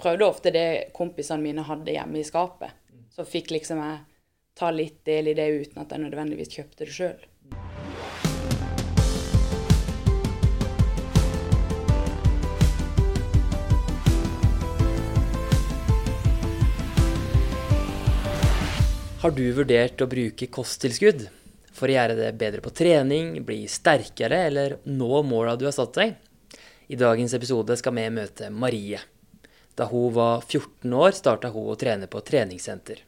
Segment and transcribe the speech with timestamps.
[0.00, 2.72] prøvde ofte det kompisene mine hadde hjemme i skapet.
[3.12, 3.98] Så fikk liksom jeg
[4.56, 7.20] ta litt del i det uten at jeg nødvendigvis kjøpte det sjøl.
[19.20, 21.26] Har du vurdert å bruke kosttilskudd
[21.76, 25.92] for å gjøre det bedre på trening, bli sterkere eller nå måla du har satt
[26.00, 26.14] deg?
[26.88, 29.02] I dagens episode skal vi møte Marie.
[29.78, 33.04] Da hun var 14 år, starta hun å trene på treningssenter.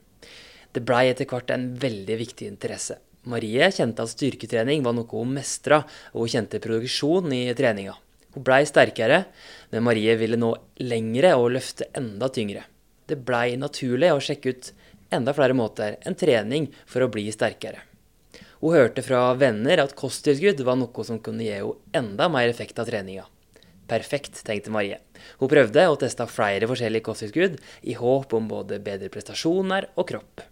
[0.73, 2.99] Det blei etter hvert en veldig viktig interesse.
[3.29, 5.83] Marie kjente at styrketrening var noe hun mestra,
[6.15, 7.95] og hun kjente progresjon i treninga.
[8.33, 9.27] Hun blei sterkere,
[9.71, 12.65] men Marie ville nå lengre og løfte enda tyngre.
[13.07, 14.73] Det blei naturlig å sjekke ut
[15.13, 17.83] enda flere måter enn trening for å bli sterkere.
[18.63, 22.79] Hun hørte fra venner at kosttilskudd var noe som kunne gi henne enda mer effekt
[22.79, 23.27] av treninga.
[23.91, 25.01] Perfekt, tenkte Marie.
[25.41, 30.45] Hun prøvde og testa flere forskjellige kosttilskudd i håp om både bedre prestasjoner og kropp.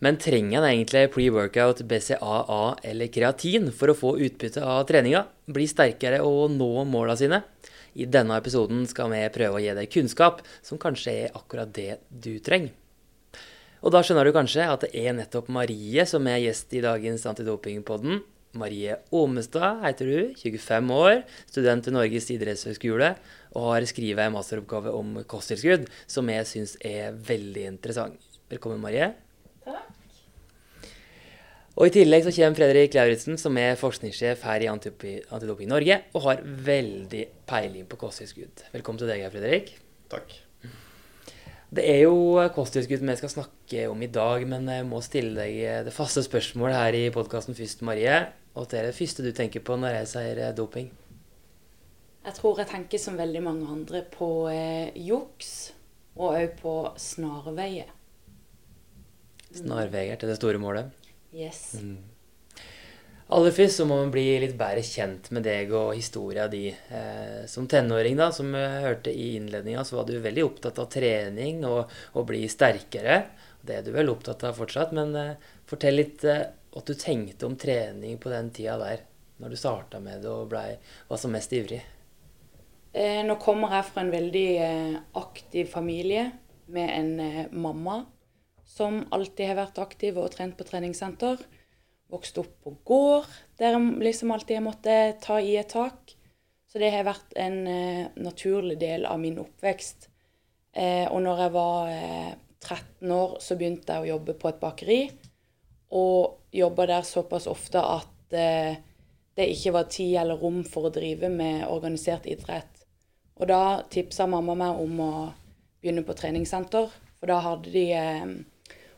[0.00, 5.66] Men trenger en egentlig pre-workout, BCAA eller kreatin for å få utbytte av treninga, bli
[5.68, 7.42] sterkere og nå måla sine?
[8.00, 11.98] I denne episoden skal vi prøve å gi deg kunnskap som kanskje er akkurat det
[12.08, 12.72] du trenger.
[13.80, 17.24] Og da skjønner du kanskje at det er nettopp Marie som er gjest i dagens
[17.28, 18.20] Antidopingpodden.
[18.58, 23.12] Marie Åmestad heter du, 25 år, student ved Norges idrettshøgskole
[23.54, 28.18] og har skrevet en masteroppgave om kosttilskudd som jeg syns er veldig interessant.
[28.50, 29.12] Velkommen, Marie.
[29.62, 29.96] Takk.
[31.78, 36.26] Og I tillegg så kommer Fredrik Lauritzen, som er forskningssjef her i Antidoping Norge, og
[36.26, 38.66] har veldig peiling på kosttilskudd.
[38.74, 39.70] Velkommen til deg, Fredrik.
[40.12, 40.34] Takk.
[41.70, 45.86] Det er jo kosttilskudd vi skal snakke om i dag, men jeg må stille deg
[45.86, 48.18] det faste spørsmålet her i podkasten først, Marie.
[48.58, 50.90] Og det er det første du tenker på når jeg sier doping?
[52.20, 55.72] Jeg tror jeg tenker som veldig mange andre på eh, juks,
[56.18, 57.88] og òg på snarveier.
[59.50, 60.90] Snarveier til det store målet?
[61.32, 61.78] Yes.
[61.80, 61.96] Mm.
[63.30, 66.66] Aller først så må man bli litt bedre kjent med deg og historia di.
[66.68, 70.88] Eh, som tenåring, da, som jeg hørte i innledninga, så var du veldig opptatt av
[70.90, 73.22] trening og å bli sterkere.
[73.62, 77.48] Det er du vel opptatt av fortsatt, men eh, fortell litt eh, hva du tenkte
[77.48, 79.06] om trening på den tida der.
[79.40, 80.74] Når du starta med det og blei,
[81.08, 81.80] var som mest ivrig.
[82.92, 86.26] Eh, nå kommer jeg fra en veldig eh, aktiv familie
[86.74, 88.02] med en eh, mamma
[88.70, 91.40] som alltid har vært aktiv og trent på treningssenter.
[92.10, 96.14] Vokst opp på gård, der jeg liksom alltid har måttet ta i et tak.
[96.70, 100.06] Så det har vært en eh, naturlig del av min oppvekst.
[100.72, 104.60] Eh, og når jeg var eh, 13 år, så begynte jeg å jobbe på et
[104.62, 105.00] bakeri.
[105.98, 108.78] Og jobba der såpass ofte at eh,
[109.38, 112.84] det ikke var tid eller rom for å drive med organisert idrett.
[113.40, 115.12] Og da tipsa mamma meg om å
[115.80, 116.90] begynne på treningssenter,
[117.20, 118.34] for da hadde de eh,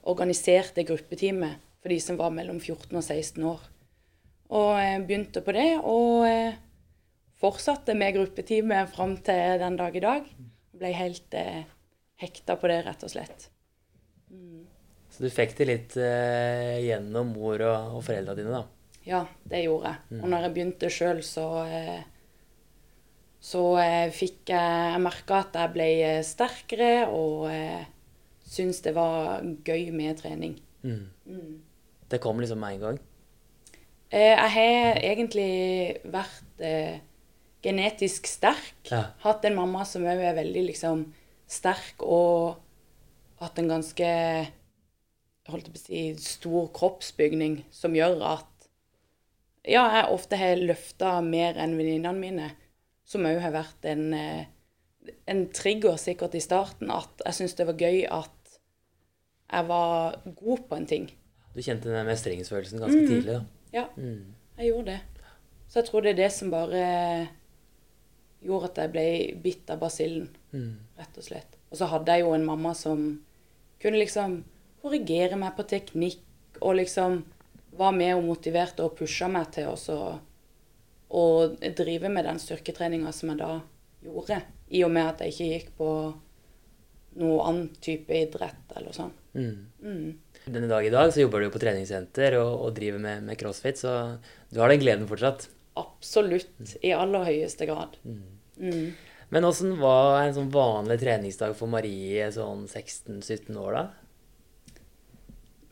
[0.08, 3.62] organisert det gruppeteamet for de som var mellom 14 og 16 år.
[4.52, 6.58] Og jeg begynte på det, og eh,
[7.42, 10.28] fortsatte med gruppeteamet fram til den dag i dag.
[10.78, 11.64] Ble helt eh,
[12.22, 13.48] hekta på det, rett og slett.
[14.30, 14.66] Mm.
[15.12, 18.98] Så du fikk det litt eh, gjennom mor og, og foreldra dine, da?
[19.04, 20.06] Ja, det gjorde jeg.
[20.12, 20.20] Mm.
[20.22, 22.00] Og når jeg begynte sjøl, så eh,
[23.42, 27.88] så eh, fikk jeg Jeg merka at jeg ble eh, sterkere og eh,
[28.46, 30.58] syntes det var gøy med trening.
[30.84, 31.08] Mm.
[31.26, 31.56] Mm.
[32.12, 33.00] Det kom liksom med en gang?
[34.12, 35.52] Eh, jeg har egentlig
[36.12, 37.00] vært eh,
[37.64, 38.76] genetisk sterk.
[38.90, 39.08] Ja.
[39.24, 41.06] Hatt en mamma som òg er veldig liksom
[41.50, 42.60] sterk, og
[43.42, 44.10] hatt en ganske
[45.50, 48.48] holdt på å si, stor kroppsbygning som gjør at
[49.64, 52.50] ja, jeg ofte har løfta mer enn venninnene mine.
[53.06, 54.46] Som òg har vært en, eh,
[55.30, 56.90] en trigger sikkert i starten.
[56.90, 58.56] At jeg syntes det var gøy at
[59.52, 61.10] jeg var god på en ting.
[61.54, 63.08] Du kjente den mestringsfølelsen ganske Mm.
[63.08, 63.44] tidlig, da?
[63.72, 64.34] Ja, Mm.
[64.58, 65.00] jeg gjorde det.
[65.68, 67.28] Så jeg tror det er det som bare
[68.42, 70.76] gjorde at jeg ble bitt av basillen, Mm.
[70.98, 71.56] rett og slett.
[71.70, 73.22] Og så hadde jeg jo en mamma som
[73.80, 74.44] kunne liksom
[74.82, 76.24] korrigere meg på teknikk,
[76.60, 77.22] og liksom
[77.78, 79.96] var med og motiverte og pusha meg til også
[81.12, 81.24] å
[81.76, 83.54] drive med den styrketreninga som jeg da
[84.04, 84.42] gjorde.
[84.72, 85.88] I og med at jeg ikke gikk på
[87.20, 89.12] noe annen type idrett eller sånn.
[89.36, 89.56] Mm.
[89.84, 90.06] Mm.
[90.46, 93.38] Denne dag i dag så jobber du jo på treningssenter og, og driver med, med
[93.40, 94.16] crossfit, så
[94.50, 95.48] du har den gleden fortsatt.
[95.80, 96.76] Absolutt.
[96.84, 97.96] I aller høyeste grad.
[98.04, 98.22] Mm.
[98.60, 98.86] Mm.
[99.32, 103.84] Men åssen var en sånn vanlig treningsdag for Marie sånn 16-17 år, da?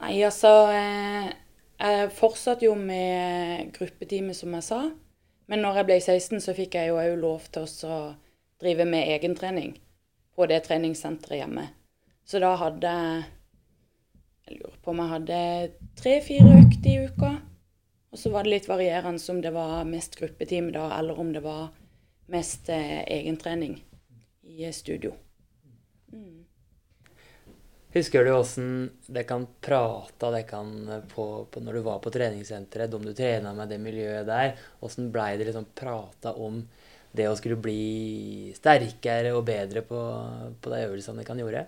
[0.00, 1.28] Nei, altså eh,
[1.80, 4.80] Jeg fortsatte jo med gruppetime, som jeg sa.
[5.50, 8.00] Men når jeg ble 16, så fikk jeg jo òg lov til å
[8.60, 9.74] drive med egentrening
[10.36, 11.66] på det treningssenteret hjemme.
[12.24, 13.28] Så da hadde jeg
[14.50, 15.40] Jeg lurer på om jeg hadde
[16.00, 17.28] tre-fire økter i uka.
[18.10, 21.44] Og så var det litt varierende om det var mest gruppetime da, eller om det
[21.44, 21.68] var
[22.26, 23.76] mest eh, egentrening
[24.42, 25.12] i eh, studio.
[27.90, 30.70] Husker du åssen det kan prate det kan
[31.10, 34.52] på, på når du var på treningssenteret, om du trena med det miljøet der?
[34.86, 36.62] Åssen blei det liksom prata om
[37.10, 40.02] det å skulle bli sterkere og bedre på,
[40.62, 41.64] på de øvelsene det kan gjøre?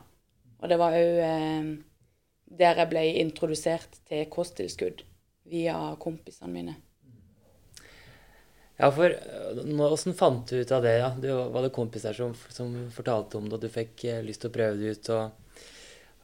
[0.62, 1.64] Og det var òg eh,
[2.54, 5.02] der jeg ble introdusert til kosttilskudd
[5.50, 6.74] via kompisene mine.
[8.76, 9.14] Ja, for
[9.86, 10.96] åssen fant du ut av det?
[10.98, 11.12] Ja?
[11.20, 14.50] Du, var det kompiser som, som, fortalte om det, og du fikk eh, lyst til
[14.50, 15.60] å prøve det ut og,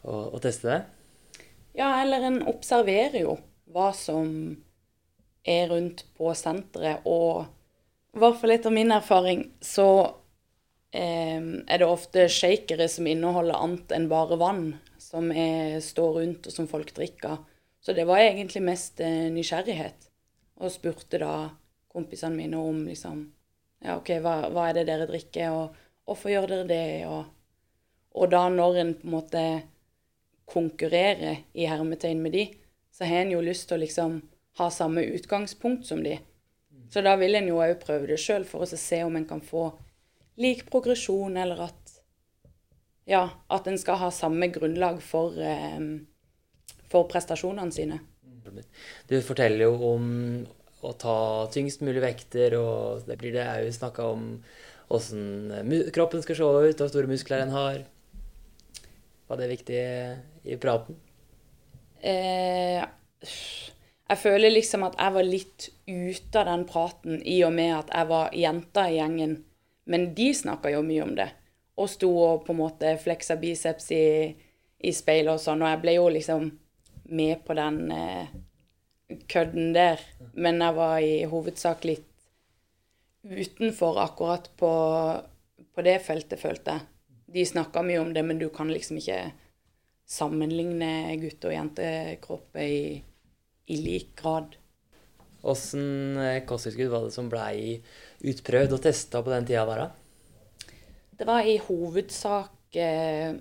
[0.02, 0.80] og, og teste det?
[1.78, 3.36] Ja, eller en observerer jo
[3.70, 4.32] hva som
[5.46, 7.06] er rundt på senteret.
[7.06, 7.46] Og
[8.16, 9.86] i hvert fall etter min erfaring så
[10.92, 16.54] er det ofte shakere som inneholder annet enn bare vann, som er, står rundt, og
[16.54, 17.38] som folk drikker.
[17.80, 20.10] Så det var egentlig mest eh, nysgjerrighet.
[20.60, 21.34] Og spurte da
[21.90, 23.28] kompisene mine om liksom
[23.80, 27.06] Ja, OK, hva, hva er det dere drikker, og hvorfor gjør dere det?
[27.08, 27.30] Og,
[28.12, 29.44] og da når en på en måte
[30.50, 32.42] konkurrerer i hermetegn med de,
[32.92, 34.18] så har en jo lyst til å liksom
[34.60, 36.18] ha samme utgangspunkt som de.
[36.90, 39.40] Så da vil en jo òg prøve det sjøl for å se om en kan
[39.40, 39.70] få
[40.40, 41.96] lik progresjon, eller at
[43.10, 45.80] ja, at en skal ha samme grunnlag for, eh,
[46.90, 48.00] for prestasjonene sine.
[49.06, 50.06] Du forteller jo om
[50.80, 54.26] å ta tyngst mulig vekter, og det blir det òg snakka om
[54.90, 55.52] åssen
[55.94, 57.82] kroppen skal se ut, og store muskler en har.
[59.30, 59.82] Var det viktig
[60.50, 60.96] i praten?
[62.00, 62.80] Eh,
[64.10, 67.92] jeg føler liksom at jeg var litt ute av den praten i og med at
[67.94, 69.36] jeg var jenta i gjengen.
[69.90, 71.28] Men de snakka jo mye om det.
[71.78, 74.04] Og sto og på en måte fleksa biceps i,
[74.82, 75.62] i speilet og sånn.
[75.62, 76.50] Og jeg ble jo liksom
[77.10, 78.34] med på den eh,
[79.30, 80.00] kødden der.
[80.34, 82.06] Men jeg var i hovedsak litt
[83.24, 84.72] utenfor akkurat på,
[85.74, 86.86] på det feltet, følte jeg.
[87.30, 89.20] De snakka mye om det, men du kan liksom ikke
[90.10, 92.82] sammenligne gutte- og jentekropper i,
[93.70, 94.56] i lik grad.
[95.40, 97.78] Åssen eh, kosttilskudd var det som blei
[98.28, 100.74] utprøvd og testa på den tida der, da?
[101.20, 103.36] Det var i hovedsak eh,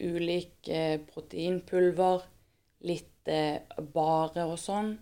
[0.00, 2.24] ulik eh, proteinpulver,
[2.86, 3.62] litt eh,
[3.94, 4.96] bare og sånn.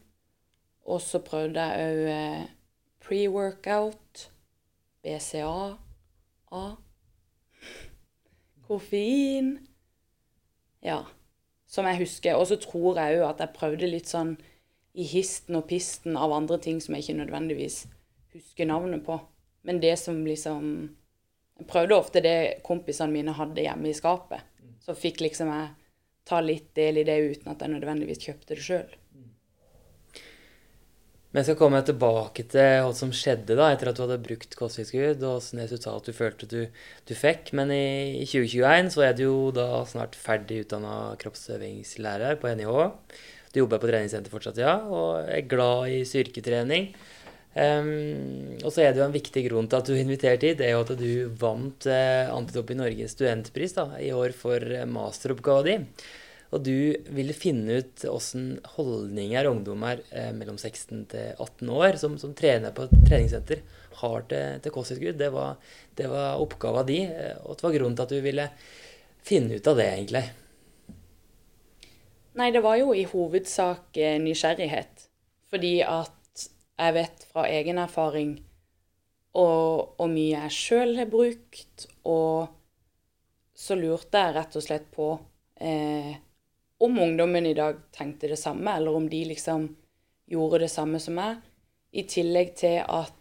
[0.91, 2.51] Og så prøvde jeg òg eh,
[3.01, 4.27] pre-workout,
[5.05, 5.77] BCA,
[6.51, 6.65] A,
[8.67, 9.59] koffein
[10.83, 11.05] Ja,
[11.67, 12.37] som jeg husker.
[12.37, 14.37] Og så tror jeg òg at jeg prøvde litt sånn
[14.99, 17.85] i histen og pisten av andre ting som jeg ikke nødvendigvis
[18.35, 19.21] husker navnet på.
[19.63, 20.97] Men det som liksom
[21.61, 24.41] Jeg prøvde ofte det kompisene mine hadde hjemme i skapet.
[24.81, 25.67] Så fikk liksom jeg
[26.29, 28.97] ta litt del i det uten at jeg nødvendigvis kjøpte det sjøl.
[31.31, 34.57] Men jeg skal komme tilbake til hva som skjedde da, etter at du hadde brukt
[34.59, 36.59] kosttilskudd, og hvilket resultat du følte du,
[37.07, 37.53] du, fikk.
[37.55, 42.81] Men i 2021 så er du jo da snart ferdig utdanna kroppsøvingslærer på NIH.
[43.55, 46.91] Du jobber på treningssenter fortsatt, ja, og er glad i styrketrening.
[47.51, 50.61] Um, og så er det jo en viktig grunn til at du er invitert hit,
[50.61, 54.63] det er jo at du vant uh, Antidop i Norges studentpris da, i år for
[54.63, 55.77] uh, masteroppgava di.
[56.51, 56.75] Og du
[57.15, 62.75] ville finne ut åssen holdninger ungdommer uh, mellom 16 til 18 år som, som trener
[62.75, 63.65] på treningssenter,
[64.01, 65.19] har til, til kosttilskudd.
[65.19, 65.59] Det var,
[65.99, 67.03] det var oppgava di,
[67.43, 68.47] og det var grunnen til at du ville
[69.27, 70.25] finne ut av det, egentlig.
[72.39, 75.07] Nei, det var jo i hovedsak eh, nysgjerrighet.
[75.51, 76.15] Fordi at
[76.81, 78.39] jeg vet fra egen erfaring
[79.39, 82.51] og, hvor mye jeg sjøl har brukt, og
[83.55, 85.13] så lurte jeg rett og slett på
[85.61, 86.17] eh,
[86.81, 89.69] om ungdommen i dag tenkte det samme, eller om de liksom
[90.31, 91.43] gjorde det samme som meg.
[91.93, 93.17] I tillegg til at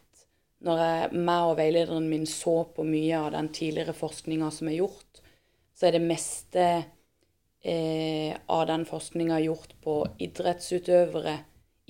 [0.65, 4.79] når jeg, meg og veilederen min så på mye av den tidligere forskninga som er
[4.79, 5.21] gjort,
[5.75, 6.65] så er det meste
[7.63, 11.37] eh, av den forskninga gjort på idrettsutøvere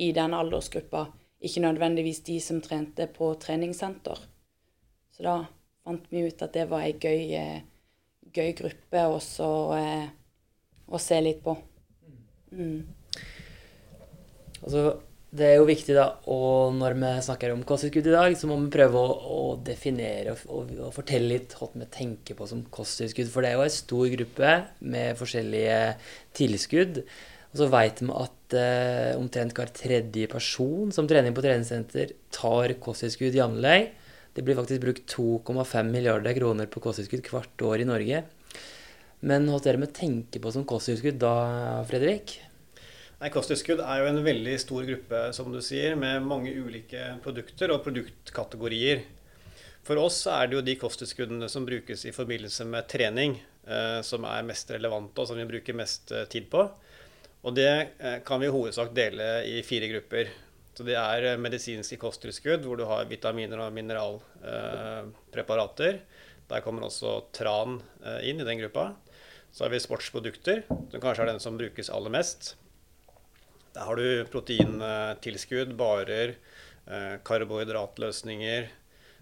[0.01, 1.07] i den aldersgruppa.
[1.39, 4.19] Ikke nødvendigvis de som trente på treningssenter.
[5.15, 5.35] Så da
[5.85, 7.61] fant vi ut at det var ei gøy, eh,
[8.35, 10.09] gøy gruppe også, eh,
[10.89, 11.55] å se litt på.
[12.51, 12.81] Mm.
[14.63, 18.49] Altså, det er jo viktig, da, og når vi snakker om kosttilskudd i dag, så
[18.49, 22.47] må vi prøve å, å definere og, og, og, fortelle litt hva vi tenker på
[22.49, 23.29] som kosttilskudd.
[23.29, 25.77] For det er jo en stor gruppe med forskjellige
[26.39, 27.03] tilskudd.
[27.49, 32.75] Og så vet vi at eh, omtrent hver tredje person som trener på treningssenter, tar
[32.81, 33.93] kosttilskudd jevnlig.
[34.35, 38.21] Det blir faktisk brukt 2,5 milliarder kroner på kosttilskudd hvert år i Norge.
[39.25, 41.33] Men hva er det vi tenker på som kosttilskudd da,
[41.89, 42.37] Fredrik?
[43.19, 47.73] Nei, Kosttilskudd er jo en veldig stor gruppe som du sier, med mange ulike produkter
[47.73, 49.01] og produktkategorier.
[49.83, 53.35] For oss er det jo de kosttilskuddene som brukes i forbindelse med trening,
[53.67, 56.63] eh, som er mest relevante og som vi bruker mest eh, tid på.
[57.47, 60.25] Og det eh, kan vi i hovedsak dele i fire grupper.
[60.75, 65.93] Så det er eh, medisinske kosttilskudd, hvor du har vitaminer og mineralpreparater.
[66.49, 67.71] Der kommer også tran
[68.03, 68.85] eh, inn i den gruppa.
[69.51, 72.41] Så har vi sportsprodukter, som kanskje er den som brukes aller mest.
[73.73, 76.35] Der har du proteintilskudd, barer,
[76.87, 78.69] eh, karbohydratløsninger.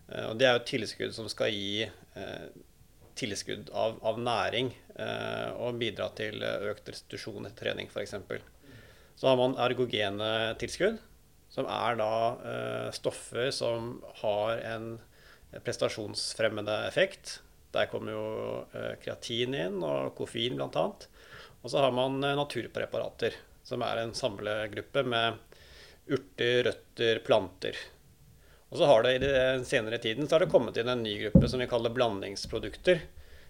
[0.10, 2.48] Eh, og det er jo tilskudd som skal gi eh,
[3.18, 4.72] tilskudd av, av næring
[5.62, 8.16] og bidra til økt restitusjon etter trening, f.eks.
[9.18, 10.98] Så har man ergogene tilskudd,
[11.54, 12.12] som er da
[12.96, 14.88] stoffer som har en
[15.66, 17.40] prestasjonsfremmende effekt.
[17.74, 18.26] Der kommer jo
[19.04, 20.88] kreatin inn, og koffein bl.a.
[21.62, 25.38] Og så har man naturpreparater som er en samlegruppe med
[26.08, 27.80] urter, røtter, planter.
[28.68, 31.16] Og så har det i den senere tiden så har det kommet inn en ny
[31.22, 33.02] gruppe som vi kaller blandingsprodukter.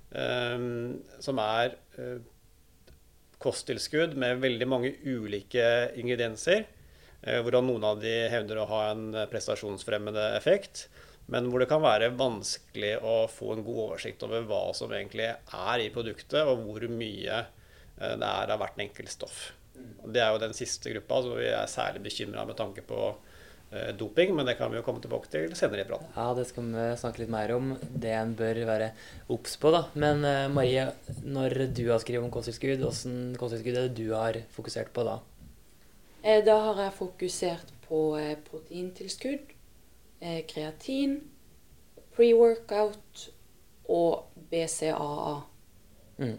[0.07, 2.21] Um, som er uh,
[3.43, 5.65] kosttilskudd med veldig mange ulike
[5.99, 6.63] ingredienser.
[7.25, 10.85] Uh, hvordan noen av de hevder å ha en prestasjonsfremmende effekt.
[11.27, 15.27] Men hvor det kan være vanskelig å få en god oversikt over hva som egentlig
[15.33, 19.47] er i produktet, og hvor mye uh, det er av hvert enkelt stoff.
[20.05, 23.36] Det er jo den siste gruppa, som vi er særlig bekymra med tanke på eh,
[23.99, 24.33] doping.
[24.35, 26.11] Men det kan vi jo komme tilbake til senere i praten.
[26.15, 27.73] Ja, det skal vi snakke litt mer om.
[27.81, 28.91] Det en bør være
[29.33, 29.85] obs på, da.
[29.99, 30.87] Men eh, Marie,
[31.25, 35.19] når du har skrevet om kosttilskudd, hvordan kosttilskudd er det du har fokusert på da?
[36.23, 39.53] Eh, da har jeg fokusert på eh, proteintilskudd,
[40.19, 41.21] eh, kreatin,
[42.15, 43.29] pre-workout
[43.87, 45.37] og BCAA.
[46.17, 46.37] Mm.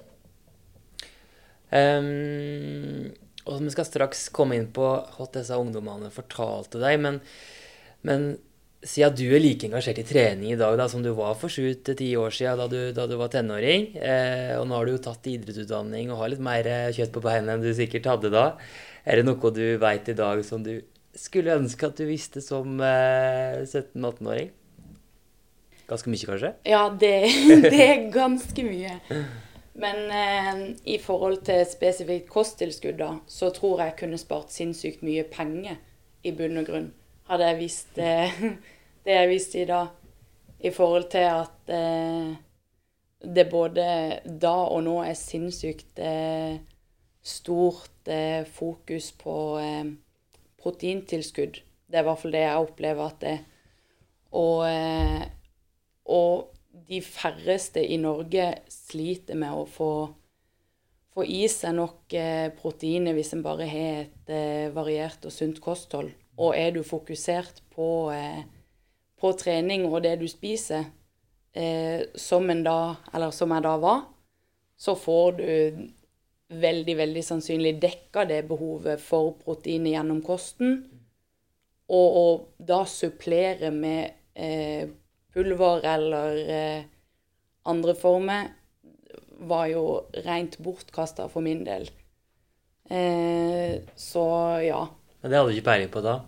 [1.68, 3.12] Um,
[3.48, 6.98] og vi skal straks komme inn på hva disse ungdommene fortalte deg.
[7.00, 7.18] Men,
[8.06, 8.28] men
[8.84, 11.72] siden du er like engasjert i trening i dag da, som du var for sju
[11.84, 14.94] til ti år siden da du, da du var tenåring, eh, og nå har du
[14.94, 18.30] jo tatt idrettsutdanning og har litt mer eh, kjøtt på beina enn du sikkert hadde
[18.34, 18.52] da,
[19.08, 20.76] er det noe du veit i dag som du
[21.18, 24.54] skulle ønske at du visste som eh, 17-18-åring?
[25.88, 26.54] Ganske mye, kanskje?
[26.68, 27.12] Ja, det,
[27.64, 28.98] det er ganske mye.
[29.78, 35.22] Men eh, i forhold til spesifikt kosttilskudd, da, så tror jeg kunne spart sinnssykt mye
[35.30, 35.78] penger
[36.26, 36.88] i bunn og grunn.
[37.28, 38.40] Hadde jeg visst eh,
[39.06, 39.92] det jeg visste i dag,
[40.58, 42.34] i forhold til at eh,
[43.22, 43.86] det både
[44.24, 46.58] da og nå er sinnssykt eh,
[47.22, 49.94] stort eh, fokus på eh,
[50.58, 51.62] proteintilskudd.
[51.86, 53.44] Det er i hvert fall det jeg opplever at det er.
[54.38, 54.60] Og,
[56.04, 56.57] og
[56.88, 59.90] de færreste i Norge sliter med å få,
[61.12, 65.60] få i seg nok eh, proteiner hvis en bare har et eh, variert og sunt
[65.64, 66.10] kosthold.
[66.38, 68.44] Og er du fokusert på, eh,
[69.20, 70.94] på trening og det du spiser,
[72.14, 74.02] som, da, som jeg da var,
[74.78, 75.48] så får du
[76.48, 80.78] veldig, veldig sannsynlig dekka det behovet for proteiner gjennom kosten.
[81.88, 84.88] Og, og da supplere med eh,
[85.34, 86.86] pulver eller eh,
[87.68, 88.48] andre former,
[89.48, 89.84] var jo
[90.24, 91.86] rent bortkasta for min del.
[92.90, 94.24] Eh, så
[94.64, 94.80] ja.
[95.20, 96.18] Men det hadde du ikke peiling på da?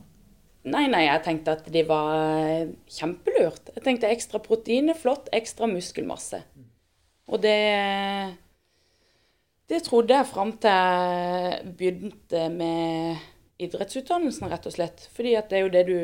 [0.71, 3.73] Nei, nei, jeg tenkte at de var kjempelurt.
[3.78, 6.42] Jeg tenkte ekstra protein er flott, ekstra muskelmasse.
[7.30, 8.37] Og det
[9.71, 13.16] Det trodde jeg fram til jeg begynte med
[13.62, 15.09] idrettsutdannelsen, rett og slett.
[15.14, 16.00] Fordi at det er jo det du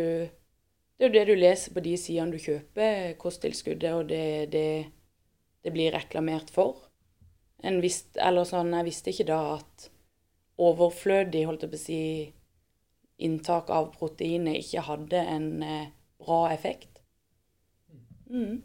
[0.97, 4.69] det er jo det du leser på de sidene du kjøper kosttilskuddet, og det, det,
[5.65, 6.87] det blir reklamert for.
[7.65, 9.91] En visst, eller sånn, jeg visste ikke da at
[10.57, 12.01] overflødig holdt jeg på å si,
[13.29, 17.01] inntak av proteiner ikke hadde en eh, bra effekt.
[18.29, 18.63] Mm.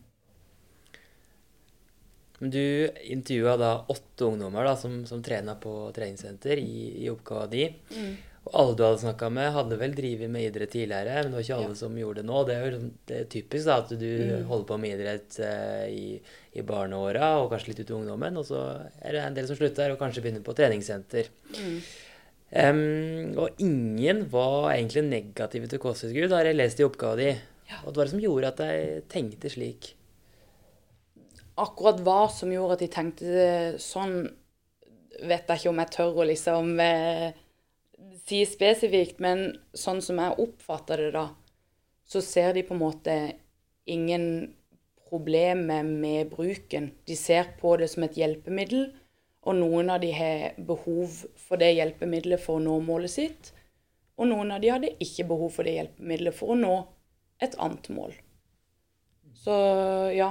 [2.42, 7.76] Du intervjua da åtte ungdommer da, som, som trener på treningssenter i, i oppgaven din.
[7.94, 8.16] Mm.
[8.54, 11.56] Alle du hadde snakka med, hadde vel drevet med idrett tidligere, men det var ikke
[11.56, 11.80] alle Ja.
[11.80, 12.46] som gjorde det nå.
[12.46, 13.96] Det er jo liksom- det er typisk da, at du
[14.42, 14.46] Mm.
[14.46, 16.22] holder på med idrett eh, i,
[16.56, 19.56] i barneåra og kanskje litt ut i ungdommen, og så er det en del som
[19.56, 21.28] slutter og kanskje begynner på treningssenter.
[21.56, 21.82] Mm.
[22.54, 27.38] Um, og ingen var egentlig negative til kosttilskudd, har jeg lest i oppgaven din.
[27.70, 27.78] Ja.
[27.86, 29.94] Og det var det som gjorde at jeg tenkte slik.
[31.58, 34.30] Akkurat hva som gjorde at de tenkte sånn,
[35.24, 37.32] vet jeg ikke om jeg tør å liksom eh,
[38.22, 41.28] si spesifikt, men sånn som jeg oppfatter det da,
[42.08, 43.16] så ser de på en måte
[43.90, 44.26] ingen
[45.10, 46.92] problemer med bruken.
[47.08, 48.92] De ser på det som et hjelpemiddel,
[49.42, 53.52] og noen av de har behov for det hjelpemiddelet for å nå målet sitt,
[54.20, 56.76] og noen av de hadde ikke behov for det hjelpemiddelet for å nå
[57.42, 58.14] et annet mål.
[59.42, 59.54] Så
[60.14, 60.30] ja,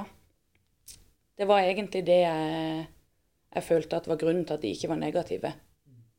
[1.35, 2.83] det var egentlig det jeg,
[3.51, 5.51] jeg følte at var grunnen til at de ikke var negative.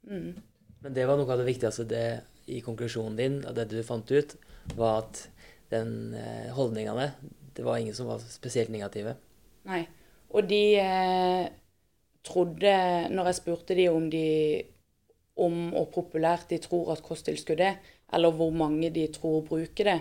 [0.04, 0.34] Mm.
[0.82, 2.06] Men det var noe av det viktigste det,
[2.50, 4.34] i konklusjonen din, av det du fant ut,
[4.74, 5.26] var at
[5.72, 7.12] den eh, holdningene
[7.54, 9.14] Det var ingen som var spesielt negative.
[9.68, 9.84] Nei.
[10.32, 11.46] Og de eh,
[12.24, 12.74] trodde,
[13.12, 14.26] når jeg spurte de om de
[15.42, 17.78] om og populært de tror at kosttilskudd er,
[18.12, 19.98] eller hvor mange de tror bruker det,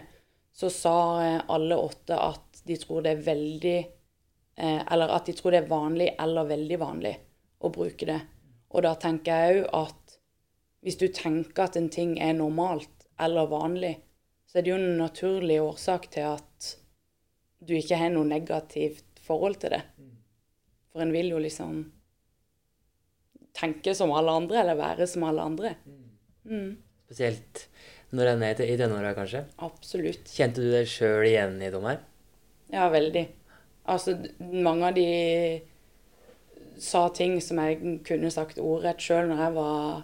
[0.51, 5.33] så sa eh, alle åtte at de tror det er veldig eh, Eller at de
[5.33, 7.13] tror det er vanlig eller veldig vanlig
[7.63, 8.19] å bruke det.
[8.71, 10.00] Og da tenker jeg òg at
[10.81, 13.95] hvis du tenker at en ting er normalt eller vanlig,
[14.49, 16.71] så er det jo en naturlig årsak til at
[17.61, 19.83] du ikke har noe negativt forhold til det.
[20.91, 21.83] For en vil jo liksom
[23.55, 25.75] tenke som alle andre, eller være som alle andre.
[26.47, 27.67] Mm, Spesielt
[28.15, 29.45] når en er i tenåra, kanskje.
[29.63, 30.25] absolutt.
[30.33, 32.01] Kjente du deg sjøl igjen i dem her?
[32.73, 33.25] Ja, veldig.
[33.91, 35.61] Altså, mange av de
[36.81, 40.03] sa ting som jeg kunne sagt ordrett sjøl når jeg var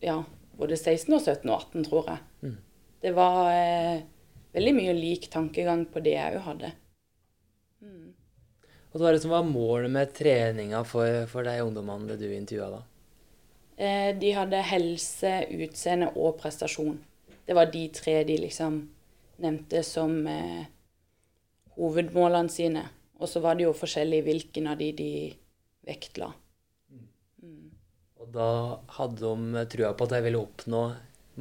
[0.00, 0.16] ja,
[0.56, 2.24] både 16 og 17 og 18, tror jeg.
[2.42, 2.56] Mm.
[3.06, 4.02] Det var eh,
[4.56, 6.72] veldig mye lik tankegang på det jeg òg hadde.
[7.84, 8.12] Mm.
[8.92, 12.70] Og hva var det som var målet med treninga for, for de ungdommene du intervjua
[12.78, 12.82] da?
[13.76, 16.96] Eh, de hadde helse, utseende og prestasjon.
[17.46, 18.80] Det var de tre de liksom
[19.44, 20.64] nevnte som eh,
[21.76, 22.86] hovedmålene sine.
[23.20, 25.10] Og så var det jo forskjellig hvilken av de de
[25.86, 26.32] vektla.
[28.36, 28.48] Da
[28.98, 30.82] hadde de trua på at de ville oppnå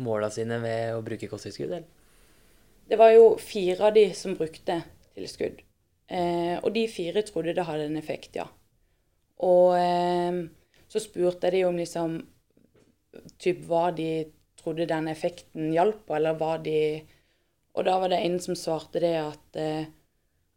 [0.05, 1.87] måla sine ved å bruke kosttilskudd, eller?
[2.85, 4.77] Det var jo fire av de som brukte
[5.15, 5.63] tilskudd.
[6.07, 8.45] Eh, og de fire trodde det hadde en effekt, ja.
[9.43, 10.45] Og eh,
[10.91, 12.19] så spurte jeg de om liksom
[13.41, 14.09] typ hva de
[14.59, 16.79] trodde den effekten hjalp på, eller hva de
[17.75, 19.87] Og da var det en som svarte det at eh,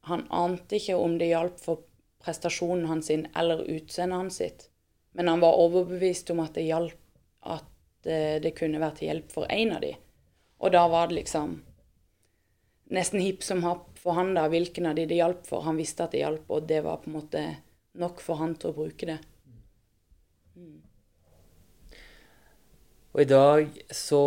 [0.06, 1.82] han ante ikke om det hjalp for
[2.22, 4.68] prestasjonen hans sin eller utseendet hans sitt.
[5.18, 9.32] Men han var overbevist om at det hjalp at eh, det kunne være til hjelp
[9.34, 9.96] for én av de.
[10.62, 11.56] Og da var det liksom
[12.94, 15.66] nesten hipp som happ for han da, hvilken av de det hjalp for.
[15.66, 17.42] Han visste at det hjalp, og det var på en måte
[17.98, 19.18] nok for han til å bruke det.
[23.16, 24.22] Og i dag så,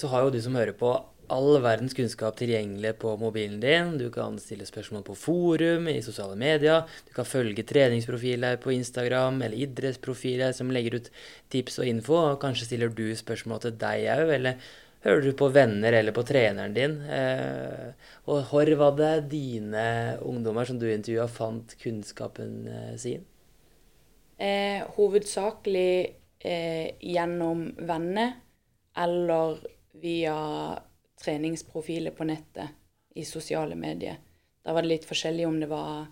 [0.00, 0.96] så har jo du som hører på
[1.32, 3.96] all verdens kunnskap tilgjengelig på mobilen din.
[4.00, 6.86] Du kan stille spørsmål på forum, i sosiale medier.
[7.08, 11.12] Du kan følge treningsprofiler på Instagram eller idrettsprofiler som legger ut
[11.52, 12.18] tips og info.
[12.32, 14.66] Og kanskje stiller du spørsmål til deg òg, eller
[15.06, 16.98] hører du på venner eller på treneren din.
[17.06, 17.94] Eh,
[18.26, 19.86] og hvor var det dine
[20.26, 23.24] ungdommer som du intervjua, fant kunnskapen eh, sin?
[24.36, 25.92] Eh, hovedsakelig
[26.44, 28.34] eh, gjennom venner
[28.96, 29.62] eller
[30.00, 30.36] via
[31.20, 32.68] treningsprofiler på nettet
[33.16, 34.18] i sosiale medier.
[34.62, 36.06] Da var det litt forskjellig om det var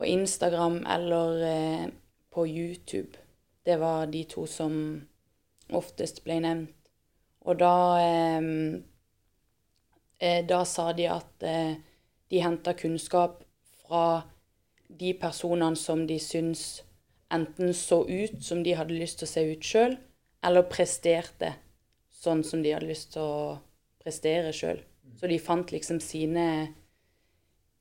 [0.00, 1.86] på Instagram eller eh,
[2.30, 3.18] på YouTube.
[3.62, 4.74] Det var de to som
[5.68, 6.76] oftest ble nevnt.
[7.44, 8.48] Og da eh,
[10.18, 11.46] eh, Da sa de at
[12.30, 13.42] de henta kunnskap
[13.82, 14.22] fra
[14.88, 16.82] de personene som de syns
[17.30, 19.96] enten så ut som de hadde lyst til å se ut sjøl,
[20.42, 21.54] eller presterte
[22.10, 23.58] sånn som de hadde lyst til å
[24.02, 24.80] prestere sjøl.
[25.20, 26.46] Så de fant liksom sine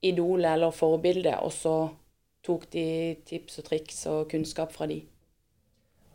[0.04, 1.76] idoler eller forbilder, og så
[2.44, 2.86] tok de
[3.28, 5.02] tips og triks og kunnskap fra de.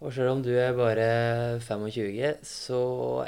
[0.05, 2.81] Og selv om du er bare 25, så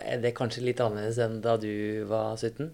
[0.03, 2.71] er det kanskje litt annerledes enn da du var 17?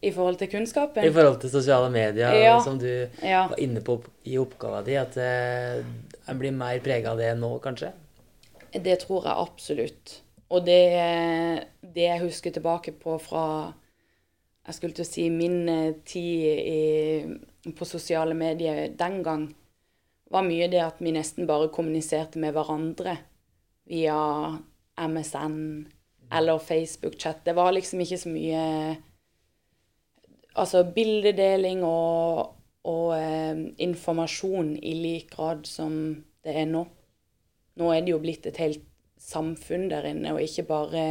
[0.00, 1.04] I forhold til kunnskapen.
[1.04, 2.60] I forhold til sosiale medier, Ja.
[2.64, 3.46] som du Ja.
[3.48, 4.94] var inne på i oppgava di.
[4.96, 5.84] at eh,
[6.28, 7.92] en blir mer prega av det nå, kanskje?
[8.72, 10.20] Det tror jeg absolutt.
[10.50, 13.44] Og det, det jeg husker tilbake på fra
[14.66, 19.48] jeg skulle til å si min eh, tid i, på sosiale medier den gang,
[20.30, 23.16] var mye det at vi nesten bare kommuniserte med hverandre
[23.90, 24.18] via
[25.00, 25.56] MSN
[26.30, 27.42] eller Facebook-chat.
[27.44, 28.64] Det var liksom ikke så mye
[30.60, 32.56] Altså bildedeling og,
[32.90, 35.92] og eh, informasjon i lik grad som
[36.42, 36.82] det er nå.
[37.78, 38.82] Nå er det jo blitt et helt
[39.22, 41.04] samfunn der inne, og ikke bare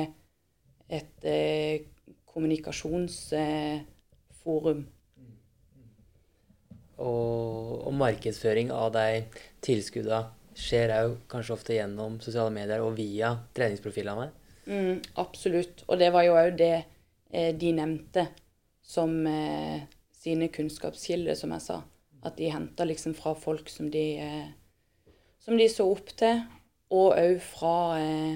[0.89, 1.85] et eh,
[2.29, 4.87] kommunikasjonsforum.
[6.99, 9.23] Og, og markedsføring av de
[9.63, 10.27] tilskuddene
[10.59, 14.27] skjer òg kanskje ofte gjennom sosiale medier og via treningsprofilene?
[14.69, 15.85] Mm, absolutt.
[15.87, 16.75] Og det var jo òg det
[17.31, 18.23] eh, de nevnte
[18.83, 19.79] som eh,
[20.19, 21.81] sine kunnskapskilder, som jeg sa.
[22.25, 24.47] At de henta liksom fra folk som de, eh,
[25.39, 26.43] som de så opp til,
[26.91, 28.35] og òg fra eh,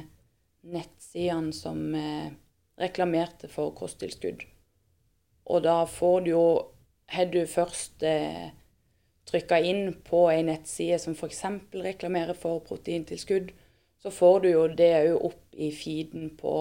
[0.73, 2.31] nettsidene som eh,
[2.79, 4.43] reklamerte for kosttilskudd.
[5.45, 6.45] Og da får du jo
[7.13, 8.53] Har du først eh,
[9.29, 11.43] trykka inn på ei nettside som f.eks.
[11.75, 13.51] reklamerer for proteintilskudd,
[14.01, 16.53] så får du jo det òg opp i feeden på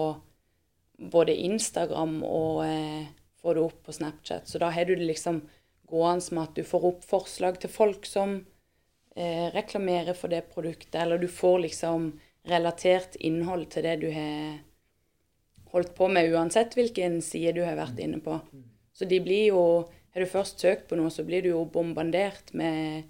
[1.11, 3.07] både Instagram og eh,
[3.41, 4.47] får det opp på Snapchat.
[4.47, 5.41] Så da har du det liksom
[5.89, 8.35] gående med at du får opp forslag til folk som
[9.15, 12.11] eh, reklamerer for det produktet, eller du får liksom
[12.51, 14.61] relatert innhold til det du har
[15.73, 18.37] holdt på med, uansett hvilken side du har vært inne på.
[18.93, 19.65] Så de blir jo
[20.13, 23.07] Har du først søkt på noe, så blir du jo bombardert med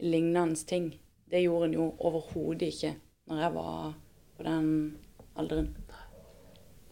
[0.00, 0.86] lignende ting.
[1.28, 2.94] Det gjorde en jo overhodet ikke
[3.28, 3.90] når jeg var
[4.38, 4.70] på den
[5.36, 5.68] alderen.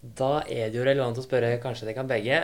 [0.02, 2.42] Da er det jo relevant å spørre, kanskje det kan begge,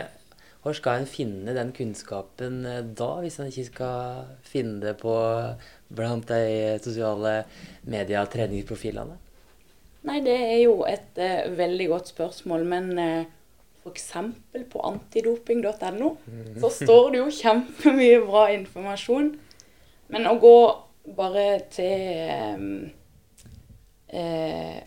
[0.65, 5.13] hvor skal en finne den kunnskapen eh, da, hvis en ikke skal finne det på
[5.93, 7.35] blant de sosiale
[7.85, 9.19] media-treningsprofilene?
[10.05, 13.25] Nei, det er jo et eh, veldig godt spørsmål, men eh,
[13.81, 14.11] f.eks.
[14.71, 16.11] på antidoping.no
[16.61, 19.33] så står det jo kjempemye bra informasjon.
[20.13, 20.57] Men å gå
[21.17, 22.65] bare til eh,
[24.13, 24.79] eh,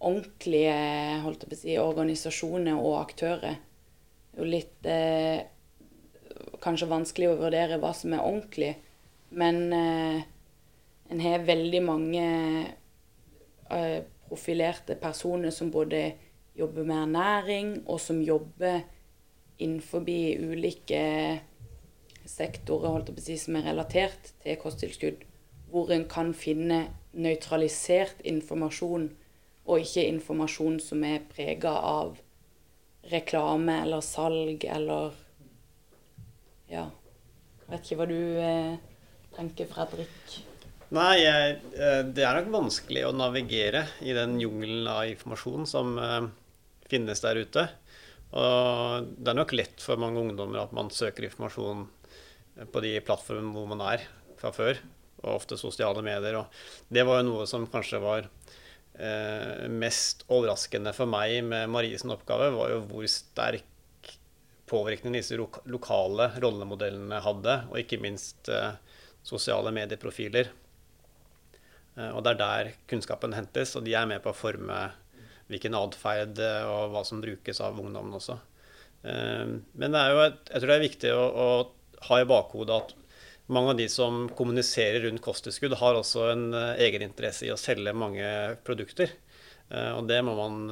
[0.00, 0.76] ordentlige
[1.22, 3.58] holdt jeg på å si, organisasjoner og aktører
[4.30, 5.40] det er jo litt eh,
[6.60, 8.74] Kanskje vanskelig å vurdere hva som er ordentlig,
[9.32, 10.18] men eh,
[11.10, 12.24] en har veldig mange
[13.72, 16.12] eh, profilerte personer som både
[16.56, 18.80] jobber med ernæring, og som jobber
[19.58, 21.02] innenfor ulike
[22.26, 25.24] sektorer holdt på å si, som er relatert til kosttilskudd,
[25.70, 29.10] hvor en kan finne nøytralisert informasjon,
[29.66, 32.18] og ikke informasjon som er prega av
[33.10, 35.18] reklame eller salg eller
[36.70, 36.86] Ja.
[37.66, 38.78] Jeg vet ikke hva du eh,
[39.34, 40.49] tenker, Fredrik?
[40.90, 45.92] Nei, jeg, eh, det er nok vanskelig å navigere i den jungelen av informasjon som
[46.02, 46.24] eh,
[46.90, 47.66] finnes der ute.
[48.34, 51.84] Og det er nok lett for mange ungdommer at man søker informasjon
[52.74, 54.02] på de plattformene hvor man er
[54.40, 54.80] fra før,
[55.22, 56.40] og ofte sosiale medier.
[56.40, 62.02] Og det var jo noe som kanskje var eh, mest overraskende for meg med Maries
[62.02, 63.66] oppgave, var jo hvor sterk
[64.70, 68.74] påvirkning disse lokale rollemodellene hadde, og ikke minst eh,
[69.26, 70.50] sosiale medieprofiler.
[72.00, 74.78] Eh, og det er der kunnskapen hentes, og de er med på å forme
[75.50, 78.38] hvilken atferd eh, og hva som brukes av ungdommen også.
[79.02, 82.96] Eh, men et, jeg tror det er viktig å, å ha i bakhodet at
[83.50, 88.28] mange av de som kommuniserer rundt kosttilskudd, har også en egeninteresse i å selge mange
[88.62, 89.10] produkter.
[89.98, 90.70] Og det må man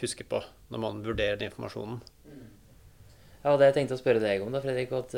[0.00, 0.40] huske på
[0.74, 2.00] når man vurderer den informasjonen.
[3.44, 4.90] Ja, det jeg tenkte å spørre deg om, da, Fredrik.
[4.90, 5.14] At,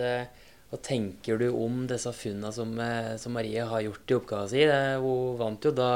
[0.73, 2.71] hva tenker du om disse funnene som,
[3.21, 4.73] som, Marie har gjort i oppgaven sin?
[5.05, 5.91] Hun vant jo da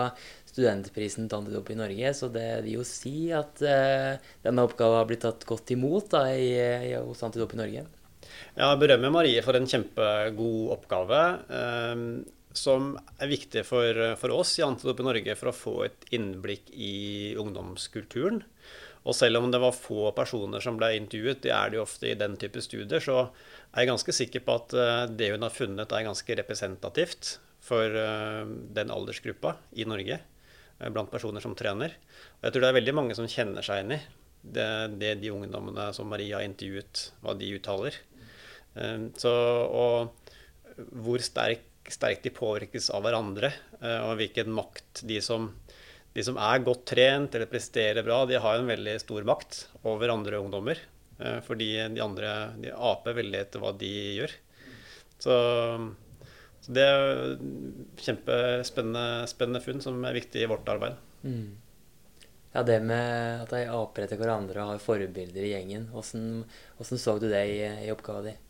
[0.51, 5.25] studentprisen til Antidop i Norge, så det vil jo si at denne oppgaven har blitt
[5.25, 6.53] tatt godt imot da, i,
[6.91, 7.87] i, hos Antidop i Norge.
[8.57, 11.25] Jeg berømmer Marie for en kjempegod oppgave.
[11.49, 12.05] Eh,
[12.57, 16.73] som er viktig for, for oss i Antidop i Norge for å få et innblikk
[16.73, 18.43] i ungdomskulturen.
[19.07, 22.09] Og selv om det var få personer som ble intervjuet, det er det jo ofte
[22.11, 23.29] i den type studier, så
[23.71, 27.99] er jeg ganske sikker på at eh, det hun har funnet, er ganske representativt for
[28.03, 28.43] eh,
[28.75, 31.95] den aldersgruppa i Norge eh, blant personer som trener.
[32.41, 34.01] Og jeg tror det er veldig mange som kjenner seg inn i
[34.43, 37.97] det, det de ungdommene som Maria har intervjuet, hva de uttaler.
[39.19, 43.49] Så, og hvor sterk, sterkt de påvirkes av hverandre,
[43.81, 45.49] og hvilken makt de som,
[46.17, 50.15] de som er godt trent eller presterer bra, de har en veldig stor makt over
[50.15, 50.81] andre ungdommer.
[51.19, 54.33] Eh, fordi de andre de aper veldig etter hva de gjør.
[55.21, 55.37] Så,
[56.65, 57.37] så det er
[58.01, 60.97] kjempespennende funn som er viktig i vårt arbeid.
[61.25, 61.55] Mm.
[62.57, 65.91] Ja, det med at de aper etter hverandre og har forbilder i gjengen.
[65.93, 66.45] Hvordan,
[66.81, 68.43] så du det i, i oppgaven din?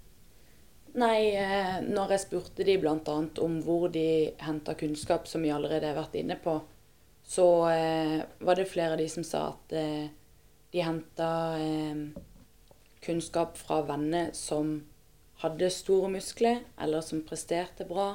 [0.96, 3.18] Nei, eh, når jeg spurte de bl.a.
[3.42, 6.60] om hvor de henta kunnskap, som vi allerede har vært inne på,
[7.26, 10.06] så eh, var det flere av de som sa at eh,
[10.70, 11.96] de henta eh,
[13.02, 14.78] kunnskap fra venner som
[15.42, 18.12] hadde store muskler, eller som presterte bra,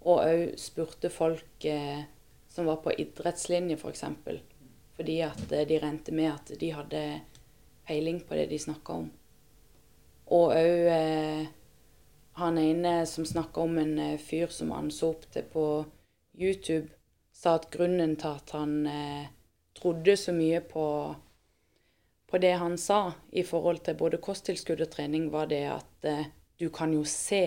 [0.00, 1.66] og òg spurte folk
[2.48, 3.82] som var på idrettslinje, f.eks.
[3.84, 4.40] For eksempel,
[4.96, 7.04] fordi at de regnet med at de hadde
[7.86, 9.08] peiling på det de snakka om.
[10.34, 11.46] Og òg eh,
[12.40, 15.66] han ene som snakka om en fyr som han så opp til på
[16.38, 16.97] YouTube,
[17.38, 19.30] sa at grunnen til at han eh,
[19.78, 20.86] trodde så mye på,
[22.26, 26.26] på det han sa i forhold til både kosttilskudd og trening, var det at eh,
[26.58, 27.44] du kan jo se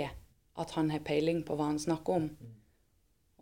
[0.61, 2.27] at han har peiling på hva han snakker om.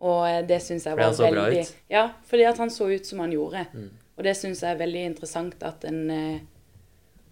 [0.00, 1.74] Og eh, det syns jeg var han så bra ut?
[1.92, 3.66] Ja, fordi at han så ut som han gjorde.
[3.72, 3.90] Mm.
[4.16, 6.40] Og det syns jeg er veldig interessant at en, eh,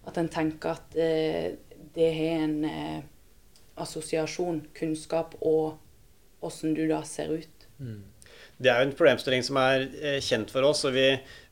[0.07, 1.57] at en tenker at eh,
[1.95, 3.03] det har en
[3.79, 5.79] assosiasjon, kunnskap, og
[6.45, 7.67] åssen du da ser ut.
[8.59, 10.83] Det er jo en problemstilling som er eh, kjent for oss.
[10.87, 11.07] og vi,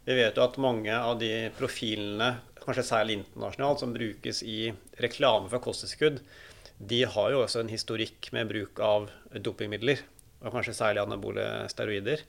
[0.08, 2.34] vi vet jo at mange av de profilene,
[2.66, 6.20] kanskje særlig internasjonalt, som brukes i reklame for kosttilskudd,
[6.78, 10.04] de har jo også en historikk med bruk av dopingmidler.
[10.44, 12.22] Og kanskje særlig anabole steroider.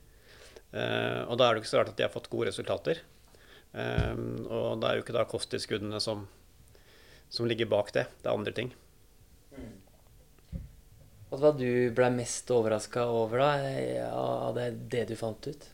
[0.71, 3.03] Eh, og da er det jo ikke så rart at de har fått gode resultater.
[3.75, 4.15] Eh,
[4.47, 6.23] og det er jo ikke da kosttilskuddene som,
[7.35, 8.07] som ligger bak det.
[8.23, 8.73] Det er andre ting.
[11.29, 13.51] Hva du ble mest overraska over da,
[14.17, 15.67] av det, det du fant ut?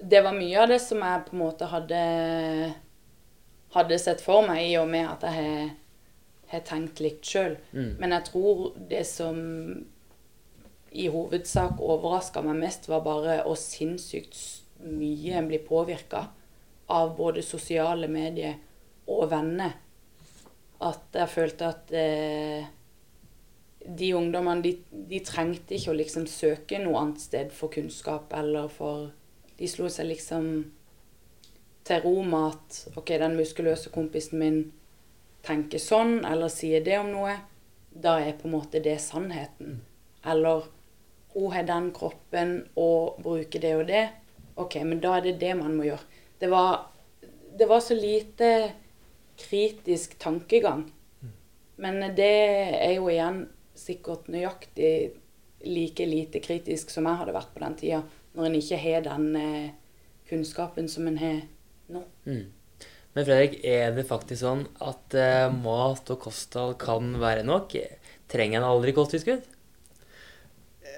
[0.00, 2.00] Det var mye av det som jeg på en måte hadde,
[3.74, 5.74] hadde sett for meg, i og med at jeg har,
[6.52, 7.56] har tenkt litt sjøl.
[7.72, 7.96] Mm.
[7.98, 9.40] Men jeg tror det som
[10.96, 14.38] i hovedsak overraska meg mest, var bare hvor sinnssykt
[14.86, 16.28] mye en blir påvirka
[16.92, 18.60] av både sosiale medier
[19.10, 19.74] og venner.
[20.86, 22.68] At jeg følte at eh,
[23.86, 28.72] de ungdommene, de, de trengte ikke å liksom søke noe annet sted for kunnskap eller
[28.72, 29.12] for
[29.56, 30.48] De slo seg liksom
[31.86, 34.58] til ro med at OK, den muskuløse kompisen min
[35.46, 37.38] tenker sånn, eller sier det om noe.
[37.88, 39.78] Da er på en måte det sannheten.
[40.28, 40.66] Eller
[41.32, 44.04] hun har den kroppen og bruker det og det.
[44.60, 46.04] OK, men da er det det man må gjøre.
[46.40, 46.90] Det var,
[47.56, 48.50] det var så lite
[49.40, 50.86] kritisk tankegang.
[51.80, 52.32] Men det
[52.76, 53.46] er jo igjen
[53.78, 54.92] sikkert nøyaktig
[55.66, 58.02] like lite kritisk som jeg hadde vært på den tida,
[58.36, 59.74] når en ikke har den eh,
[60.28, 61.40] kunnskapen som en har
[61.92, 62.02] nå.
[62.28, 62.44] Mm.
[63.16, 67.72] Men Fredrik, er det faktisk sånn at eh, mat og kosthold kan være nok?
[68.28, 69.46] Trenger en aldri kosttilskudd?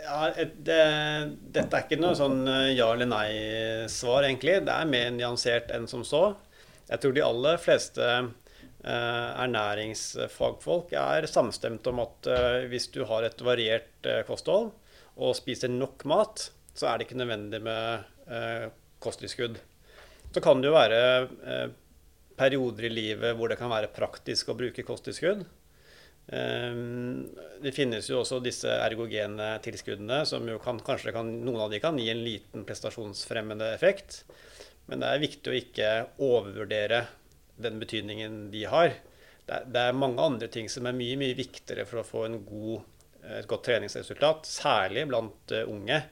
[0.08, 0.80] Ja, det,
[1.52, 4.58] dette er ikke noe sånn eh, ja eller nei-svar, egentlig.
[4.66, 6.32] Det er mer nyansert enn som så.
[6.88, 8.06] Jeg tror de aller fleste
[8.88, 14.70] ernæringsfagfolk er samstemt om at eh, hvis du har et variert eh, kosthold
[15.18, 16.48] og spiser nok mat,
[16.78, 18.68] så er det ikke nødvendig med eh,
[19.02, 19.58] kosttilskudd.
[20.32, 21.68] Så kan det jo være eh,
[22.38, 25.46] perioder i livet hvor det kan være praktisk å bruke kosttilskudd.
[26.28, 31.96] Det finnes jo også disse ergogene tilskuddene, som kan, kanskje kan, noen av de kan
[31.96, 34.26] gi en liten prestasjonsfremmende effekt.
[34.92, 35.88] Men det er viktig å ikke
[36.28, 37.00] overvurdere
[37.58, 38.94] den betydningen de har.
[39.48, 42.86] Det det er mange andre ting som er mye, mye viktigere for å få god,
[43.38, 46.02] et godt treningsresultat, særlig blant eh, unge.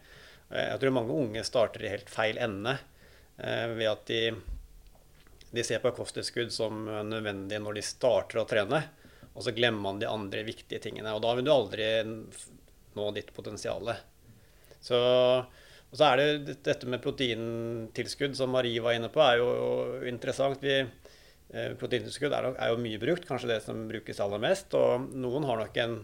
[0.51, 2.77] Eh, Jeg tror mange unge starter i helt feil ende
[3.37, 4.21] eh, ved at de,
[5.53, 8.83] de ser på kosttilskudd som nødvendig når de starter å trene.
[9.37, 11.13] Og så glemmer man de andre viktige tingene.
[11.13, 11.87] Og da vil du aldri
[12.97, 13.91] nå ditt potensial.
[14.81, 19.51] Så, og så er det dette med proteintilskudd, som Marie var inne på, er jo
[20.09, 20.65] interessant.
[20.65, 21.06] Vi, eh,
[21.79, 24.75] proteintilskudd er, er jo mye brukt, kanskje det som brukes aller mest.
[24.75, 25.97] Og noen har nok en,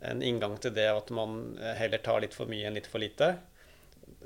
[0.00, 3.02] en inngang til det at man eh, heller tar litt for mye enn litt for
[3.02, 3.32] lite.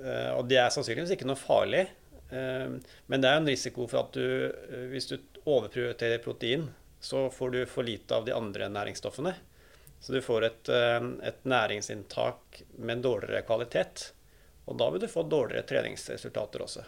[0.00, 1.86] Eh, Og det er sannsynligvis ikke noe farlig.
[2.30, 2.76] Eh,
[3.06, 6.68] Men det er en risiko for at du, eh, hvis du overprioriterer protein,
[7.00, 9.34] så får du for lite av de andre næringsstoffene.
[10.00, 14.10] Så du får et, eh, et næringsinntak med dårligere kvalitet.
[14.68, 16.84] Og da vil du få dårligere treningsresultater også.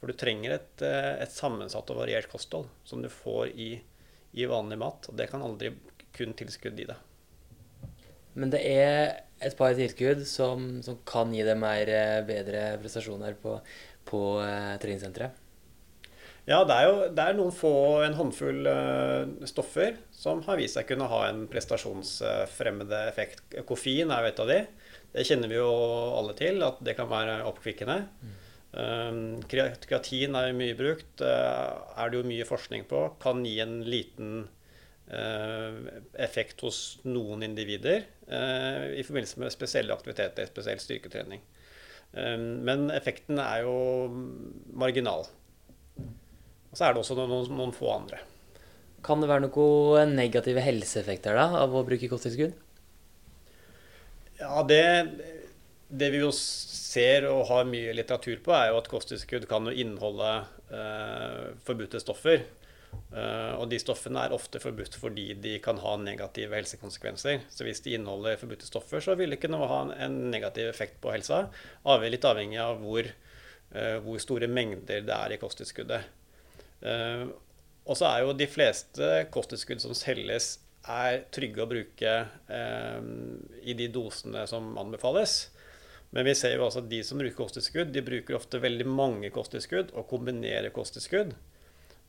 [0.00, 3.74] For du trenger et, eh, et sammensatt og variert kosthold som du får i,
[4.32, 5.10] i vanlig mat.
[5.10, 5.74] Og det kan aldri
[6.16, 7.06] kun tilskudd gi deg.
[8.40, 13.36] Men det er et par tilskudd som, som kan gi deg mer eh, bedre prestasjoner
[13.40, 13.58] på,
[14.08, 15.46] på uh, treningssenteret.
[16.48, 20.78] Ja, det er jo det er noen få, en håndfull uh, stoffer som har vist
[20.78, 23.44] seg kunne ha en prestasjonsfremmende effekt.
[23.68, 24.60] Koffein er jo et av de.
[25.12, 25.68] Det kjenner vi jo
[26.16, 28.00] alle til, at det kan være oppkvikkende.
[28.70, 31.22] Um, kreatin er jo mye brukt.
[31.26, 33.02] eh, er det jo mye forskning på.
[33.22, 34.48] Kan gi en liten
[35.10, 35.80] eh,
[36.22, 41.42] effekt hos noen individer eh, i forbindelse med spesielle aktiviteter, spesiell styrketrening.
[42.10, 44.08] Men effekten er jo
[44.74, 45.28] marginal.
[46.00, 48.18] Og så er det også noen, noen få andre.
[49.06, 52.56] Kan det være noen negative helseeffekter da, av å bruke kosttilskudd?
[54.40, 54.82] Ja, det,
[55.88, 56.32] det, vi jo
[56.90, 60.30] ser og har mye litteratur på, er jo at kosttilskudd kan jo inneholde
[60.74, 62.42] eh, forbudte stoffer.
[62.90, 67.44] Eh, og de stoffene er ofte forbudt fordi de kan ha negative helsekonsekvenser.
[67.52, 71.12] Så hvis de inneholder forbudte stoffer, så vil det kunne ha en, negativ effekt på
[71.14, 71.44] helsa.
[72.06, 76.16] Litt avhengig av hvor, eh, hvor, store mengder det er i kosttilskuddet.
[76.80, 77.28] Uh,
[77.84, 80.54] og så er jo de fleste kosttilskudd som selges,
[80.88, 82.12] er trygge å bruke
[83.60, 85.50] i de dosene som anbefales.
[86.10, 89.30] Men vi ser jo også at de som bruker kosttilskudd, de bruker ofte veldig mange
[89.34, 91.36] kosttilskudd og kombinerer kosttilskudd.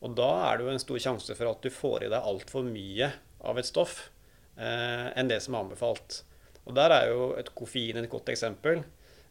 [0.02, 2.66] Og da er det jo en stor sjanse for at du får i deg altfor
[2.66, 3.12] mye
[3.46, 4.08] av et stoff
[4.56, 6.24] eh, enn det som er anbefalt.
[6.66, 8.82] Og der er jo et koffein et godt eksempel.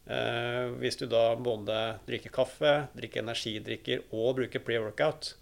[0.07, 5.33] Eh, hvis du da både drikker kaffe, drikker energidrikker og bruker pre-workout,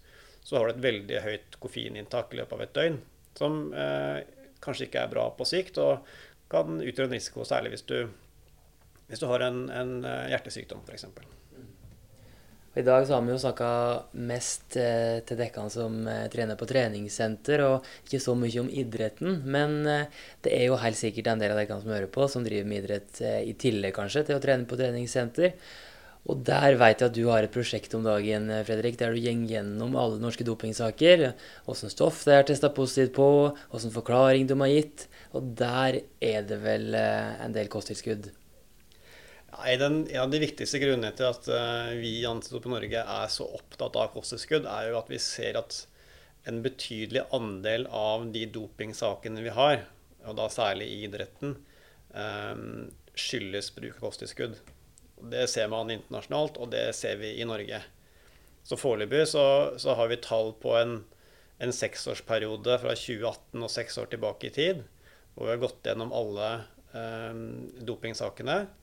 [0.42, 2.98] så har du et veldig høyt koffeininntak i løpet av et døgn.
[3.38, 4.26] Som eh,
[4.64, 6.02] kanskje ikke er bra på sikt, og
[6.50, 7.98] kan utgjøre en risiko, særlig hvis du,
[9.10, 11.08] hvis du har en, en eh, hjertesykdom f.eks.
[12.78, 13.68] I dag så har vi jo snakka
[14.22, 19.42] mest eh, til dekkene som eh, trener på treningssenter, og ikke så mye om idretten.
[19.50, 22.70] Men det er jo helt sikkert en del av dekkene som hører på, som driver
[22.70, 25.58] med idrett i tillegg kanskje til å trene på treningssenter.
[26.30, 29.46] Og der veit jeg at du har et prosjekt om dagen Fredrik, der du går
[29.50, 31.30] gjennom alle norske dopingsaker.
[31.66, 33.30] Åssen stoff det er testa positivt på,
[33.74, 35.08] åssen forklaring de har gitt.
[35.34, 38.28] Og der er det vel en del kosttilskudd.
[39.50, 43.32] Nei, den, En av de viktigste grunnene til at uh, vi i Antidop Norge er
[43.32, 45.82] så opptatt av kosttilskudd, er jo at vi ser at
[46.48, 49.82] en betydelig andel av de dopingsakene vi har,
[50.24, 51.56] og da særlig i idretten,
[52.14, 54.56] um, skyldes bruk av kosttilskudd.
[55.34, 57.82] Det ser man internasjonalt, og det ser vi i Norge.
[58.64, 59.44] Så foreløpig så,
[59.80, 61.00] så, har vi tall på en,
[61.60, 64.84] en seksårsperiode fra 2018 og seks år tilbake i tid,
[65.34, 66.52] hvor vi har gått gjennom alle
[66.94, 67.48] um,
[67.84, 68.76] dopingsakene Eh,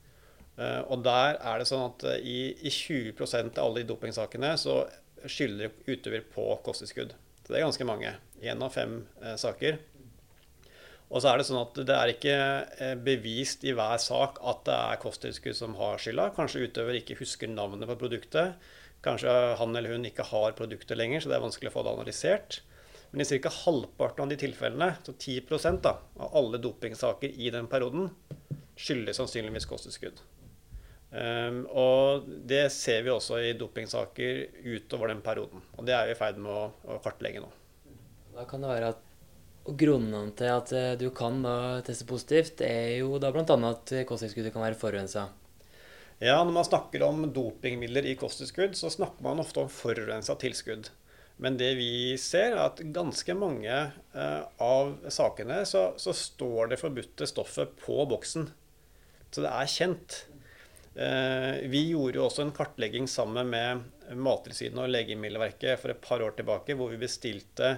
[0.90, 4.80] og der er det sånn at eh, i, i 20% av alle de dopingsakene så
[5.26, 7.14] skylder utøver på kosttilskudd.
[7.44, 8.10] Så det er ganske mange.
[8.42, 9.78] Én av fem eh, saker.
[11.08, 12.34] Og så er det sånn at det er ikke
[12.84, 16.32] eh, bevist i hver sak at det er kosttilskudd som har skylda.
[16.36, 18.58] Kanskje utøver ikke husker navnet på produktet.
[19.06, 21.94] Kanskje han eller hun ikke har produktet lenger, så det er vanskelig å få det
[21.94, 22.58] analysert.
[23.12, 23.52] Men i ca.
[23.62, 28.10] halvparten av de tilfellene, så 10 da, av alle dopingsaker i den perioden,
[28.78, 30.20] skylder sannsynligvis kosttilskudd.
[31.08, 35.62] Um, og det ser vi også i dopingsaker utover den perioden.
[35.78, 37.48] Og det er vi i ferd med å, å, kartlegge nå.
[38.36, 39.04] Da kan det være at
[39.68, 41.42] Grunnen til at eh, du kan
[41.84, 43.44] teste positivt, er jo da bl.a.
[43.68, 45.26] at kosttilskuddet kan være forurensa.
[46.18, 50.88] Ja, når man snakker om dopingmidler i kosttilskudd, så snakker man ofte om forurensa tilskudd.
[51.38, 56.80] Men det vi ser, er at ganske mange uh, av sakene så, så står det
[56.80, 58.48] forbudte stoffet på boksen.
[59.30, 60.18] Så det er kjent.
[60.98, 63.84] Eh, vi gjorde jo også en kartlegging sammen med
[64.18, 67.76] Mattilsynet og Legemiddelverket for et par år tilbake, hvor vi bestilte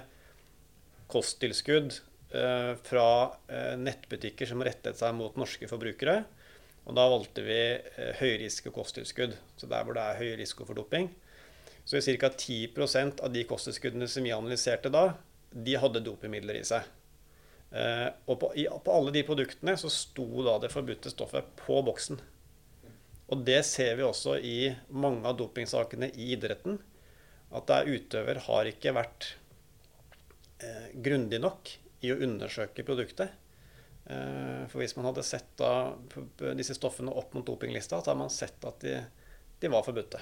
[1.11, 1.99] kosttilskudd
[2.33, 3.09] eh, fra
[3.45, 6.23] eh, nettbutikker som rettet seg mot norske forbrukere.
[6.89, 7.59] Og da valgte vi
[8.17, 11.11] høyrisiko kosttilskudd, så der hvor det er høy risiko for doping.
[11.85, 12.31] Så ca.
[12.33, 15.11] 10% av de kosttilskuddene som vi analyserte da,
[15.53, 16.89] de hadde dopingmidler i seg.
[18.25, 22.17] Og på, på alle de produktene så sto da det forbudte stoffet på boksen.
[23.31, 24.57] Og det ser vi også i
[24.91, 26.79] mange av dopingsakene i idretten.
[27.51, 29.29] At det er utøver har ikke vært
[30.63, 31.71] eh, grundig nok
[32.03, 33.31] i å undersøke produktet.
[34.11, 35.93] Eh, for hvis man hadde sett da,
[36.57, 38.99] disse stoffene opp mot dopinglista, så har man sett at de,
[39.61, 40.21] de var forbudte.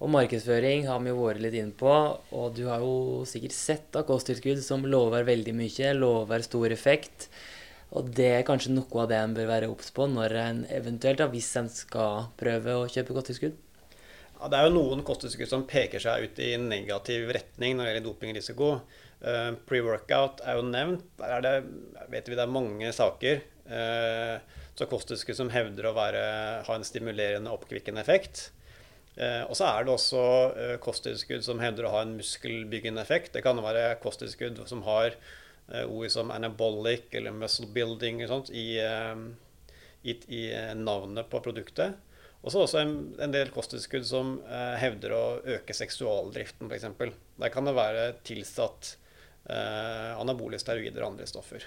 [0.00, 1.92] Og markedsføring har vi jo vært litt inn på,
[2.32, 7.28] og du har jo sikkert sett av kosttilskudd som lover veldig mye, lover stor effekt.
[7.98, 11.18] Og det er kanskje noe av det en bør være obs på når en eventuelt,
[11.18, 13.56] da, hvis en skal prøve å kjøpe kosttilskudd.
[14.40, 17.90] Ja, det er jo noen kosttilskudd som peker seg ut i negativ retning når det
[17.90, 18.70] gjelder dopingrisiko.
[19.20, 21.02] Uh, Pre-workout er jo nevnt.
[21.18, 21.56] Der er det,
[22.14, 23.42] vet vi det er mange saker.
[23.68, 24.38] Uh,
[24.78, 26.22] så kosttilskudd som hevder å være,
[26.64, 28.46] ha en stimulerende, oppkvikkende effekt.
[29.18, 30.24] Uh, og så er det også
[30.86, 33.34] kosttilskudd som hevder å ha en muskelbyggende effekt.
[33.34, 35.18] Det kan være kosttilskudd som har
[35.70, 39.16] ord som anabolic eller muscle building sånt, i, eh,
[40.02, 41.98] i, i, eh, navnet på produktet.
[42.40, 45.24] Og så også en, en, del kosttilskudd som eh, hevder å
[45.58, 46.88] øke seksualdriften, f.eks.
[47.40, 48.94] Der kan det være tilsatt
[49.44, 51.66] eh, anabole steroider og andre stoffer.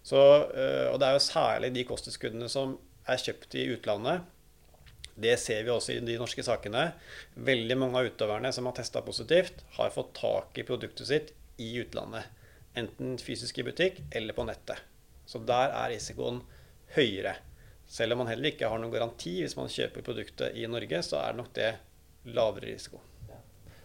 [0.00, 0.20] Så,
[0.56, 2.78] eh, og det er jo særlig de kosttilskuddene som
[3.10, 4.24] er kjøpt i utlandet.
[5.20, 6.94] Det ser vi også i de norske sakene.
[7.36, 11.74] Veldig mange av utøverne som har testa positivt, har fått tak i produktet sitt i
[11.82, 12.24] utlandet.
[12.78, 14.78] Enten fysisk i butikk eller på nettet.
[15.26, 16.40] Så der er risikoen
[16.94, 17.36] høyere.
[17.90, 21.22] Selv om man heller ikke har noen garanti hvis man kjøper produktet i Norge, så
[21.24, 21.72] er nok det
[22.30, 23.00] lavere risiko.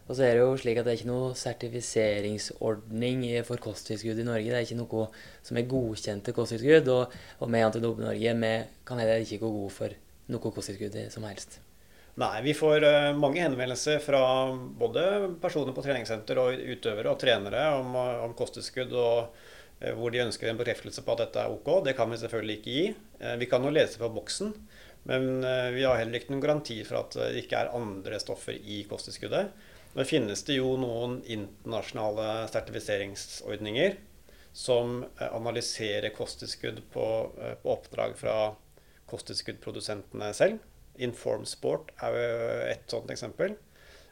[0.06, 4.26] Og så er det jo slik at det er ikke noe sertifiseringsordning for kosttilskudd i
[4.28, 4.52] Norge.
[4.52, 5.08] Det er ikke noe
[5.42, 6.92] som er godkjente kosttilskudd.
[6.94, 9.96] Og, og med Antidoping Norge med, kan heller ikke gå god for
[10.30, 11.58] noe kosttilskudd som helst.
[12.22, 14.22] Nei, vi får uh, mange henvendelser fra
[14.56, 15.04] både
[15.44, 17.92] personer på treningssenter og utøvere og trenere om,
[18.24, 19.36] om kosttilskudd og
[19.84, 21.70] uh, hvor de ønsker en bekreftelse på at dette er ok.
[21.90, 22.88] Det kan vi selvfølgelig ikke gi.
[23.42, 24.54] Vi kan jo lese på boksen,
[25.12, 25.46] men
[25.76, 29.52] vi har heller ikke noen garanti for at det ikke er andre stoffer i kosttilskuddet.
[29.96, 33.96] Nå finnes det jo noen internasjonale sertifiseringsordninger
[34.56, 38.36] som eh, analyserer kosttilskudd på, eh, på, oppdrag fra
[39.12, 40.60] kosttilskuddprodusentene selv.
[41.04, 43.58] Inform Sport er jo et sånt eksempel.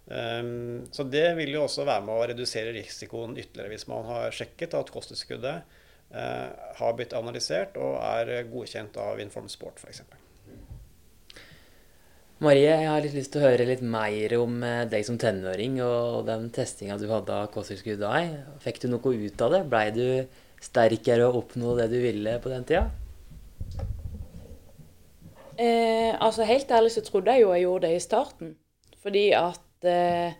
[0.03, 4.35] Um, så det vil jo også være med å redusere risikoen ytterligere hvis man har
[4.35, 5.63] sjekket at kosttilskuddet
[6.11, 10.03] uh, har blitt analysert og er godkjent av Inform Sport f.eks.
[12.43, 15.77] Marie, jeg har litt lyst til å høre litt mer om eh, deg som tenåring
[15.85, 18.17] og den testinga du hadde av kosttilskudd da.
[18.65, 19.61] Fikk du noe ut av det?
[19.71, 20.03] Blei du
[20.63, 22.89] sterkere og oppnå det du ville på den tida?
[25.59, 28.55] Eh, altså Helt ærlig så trodde jeg jo jeg gjorde det i starten.
[29.03, 30.33] Fordi at eh,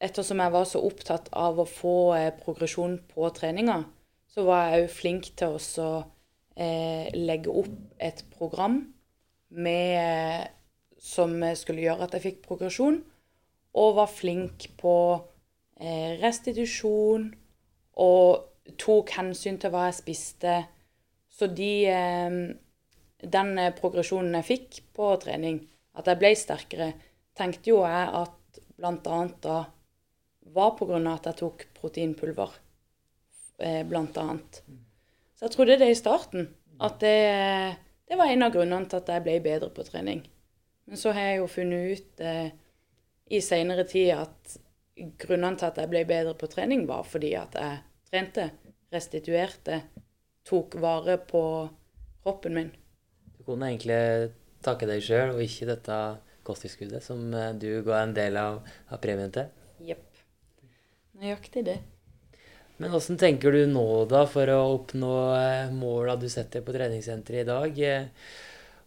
[0.00, 3.82] ettersom jeg var så opptatt av å få eh, progresjon på treninga,
[4.28, 5.92] så var jeg òg flink til å
[6.56, 8.82] eh, legge opp et program
[9.48, 10.50] med
[11.02, 13.00] som skulle gjøre at jeg fikk progresjon,
[13.74, 14.94] og var flink på
[15.80, 17.26] eh, restitusjon
[18.04, 20.60] og tok hensyn til hva jeg spiste.
[21.32, 22.36] Så de eh,
[23.22, 25.60] Den progresjonen jeg fikk på trening,
[25.94, 26.88] at jeg ble sterkere,
[27.38, 29.18] tenkte jo jeg at bl.a.
[29.44, 29.58] da
[30.52, 30.98] var pga.
[31.12, 32.58] at jeg tok proteinpulver,
[33.86, 34.72] Blant bl.a.
[35.36, 36.48] Så jeg trodde det i starten.
[36.82, 37.76] At det,
[38.08, 40.24] det var en av grunnene til at jeg ble bedre på trening.
[40.88, 42.48] Men så har jeg jo funnet ut eh,
[43.30, 44.56] i seinere tid at
[45.22, 47.78] grunnene til at jeg ble bedre på trening, var fordi at jeg
[48.10, 48.48] trente,
[48.92, 49.78] restituerte,
[50.48, 51.44] tok vare på
[52.24, 52.72] kroppen min.
[53.42, 54.30] Du kunne egentlig
[54.62, 55.96] takke deg sjøl, og ikke dette
[56.46, 59.48] kosttilskuddet som eh, du ga en del av, av premien til?
[59.82, 60.20] Jepp.
[61.18, 61.80] Nøyaktig det.
[62.78, 67.42] Men åssen tenker du nå, da, for å oppnå eh, måla du setter på treningssenteret
[67.42, 67.82] i dag?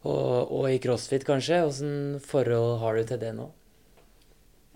[0.05, 1.59] Og, og, i crossfit, kanskje.
[1.67, 1.93] Åssen
[2.23, 3.49] forhold har du til det nå?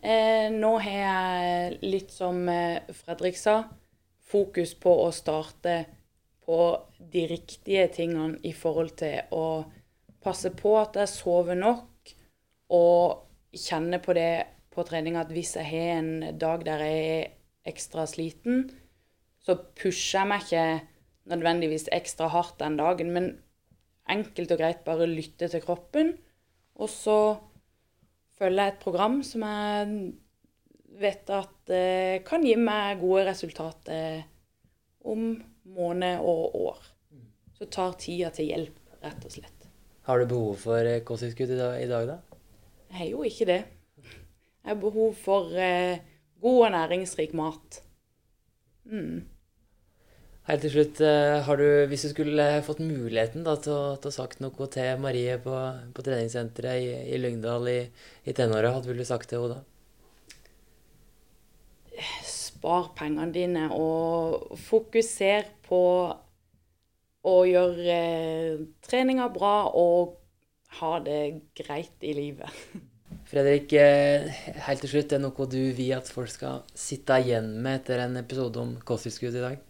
[0.03, 3.61] Eh, nå har jeg litt som eh, Fredrik sa,
[4.27, 5.85] fokus på å starte
[6.49, 6.61] på
[7.13, 9.67] de riktige tingene i forhold til å
[10.23, 12.13] passe på at jeg sover nok,
[12.73, 14.31] og kjenne på det
[14.73, 18.65] på trening at hvis jeg har en dag der jeg er ekstra sliten,
[19.45, 20.65] så pusher jeg meg ikke
[21.29, 23.13] nødvendigvis ekstra hardt den dagen.
[23.13, 23.29] men
[24.09, 26.15] enkelt og greit bare lytte til kroppen.
[26.79, 27.19] Og så
[28.39, 29.91] følger jeg et program som jeg
[30.99, 34.23] vet at eh, kan gi meg gode resultater
[35.05, 35.35] om
[35.75, 36.83] måned og år.
[37.57, 39.67] Så tar tida til hjelp, rett og slett.
[40.07, 42.19] Har du behov for eh, kosttilskudd i dag, da?
[42.89, 43.59] Jeg har jo ikke det.
[43.99, 45.99] Jeg har behov for eh,
[46.41, 47.81] god og næringsrik mat.
[48.89, 49.27] Mm.
[50.49, 54.09] Helt til slutt, eh, har du, hvis du skulle fått muligheten da, til, å, til
[54.09, 55.57] å sagt noe til Marie på,
[55.93, 57.79] på treningssenteret i, i Lyngdal i,
[58.25, 59.65] i tenåra, hva ville du sagt til henne da?
[62.59, 65.83] Spar pengene dine og fokuser på
[67.29, 70.17] å gjøre eh, treninga bra og
[70.81, 71.21] ha det
[71.55, 72.51] greit i livet.
[73.31, 74.27] Fredrik, eh,
[74.65, 78.03] helt til slutt, er det noe du vil at folk skal sitte igjen med etter
[78.03, 79.63] en episode om kosttilskudd i dag?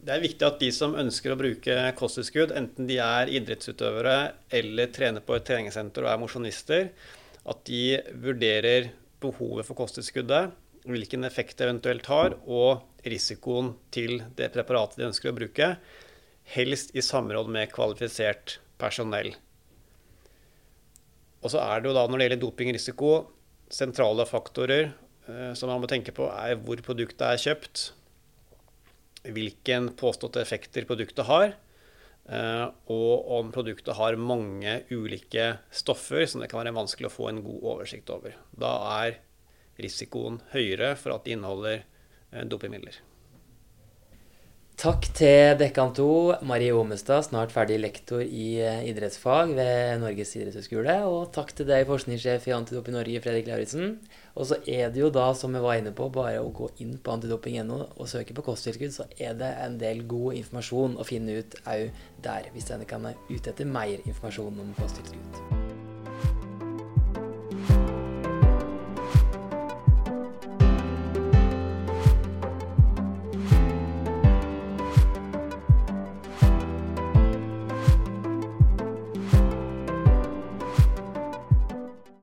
[0.00, 4.16] Det er viktig at de som ønsker å bruke kosttilskudd, enten de er idrettsutøvere
[4.62, 6.90] eller trener på et treningssenter og er mosjonister,
[7.44, 10.56] at de vurderer behovet for kosttilskuddet,
[10.88, 15.74] hvilken effekt det eventuelt har, og risikoen til det preparatet de ønsker å bruke,
[16.54, 19.34] helst i samråd med kvalifisert personell.
[21.40, 23.12] Og så er det jo da, når det gjelder dopingrisiko,
[23.70, 27.90] sentrale faktorer eh, som man må tenke på, er hvor produktet er kjøpt,
[29.30, 31.54] hvilken påståtte effekter produktet har,
[32.28, 37.30] eh, og om produktet har mange ulike stoffer som det kan være vanskelig å få
[37.30, 38.36] en god oversikt over.
[38.52, 39.20] Da er
[39.84, 43.00] risikoen høyere for at de inneholder eh, dopingmidler.
[44.80, 46.04] Takk til dekkan 2,
[46.48, 50.94] Marie Omestad, snart ferdig lektor i eh, idrettsfag ved Norges idrettshøgskole.
[51.04, 53.98] Og takk til deg, forskningssjef i Antidoping Norge, Fredrik Lauritzen.
[54.40, 56.96] Og så er det jo da, som vi var inne på, bare å gå inn
[56.96, 61.42] på antidoping.no og søke på kosttilskudd, så er det en del god informasjon å finne
[61.42, 61.90] ut òg
[62.24, 65.59] der, hvis en kan ute etter mer informasjon om kosttilskudd.